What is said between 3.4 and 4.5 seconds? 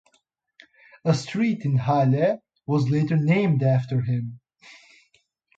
after him.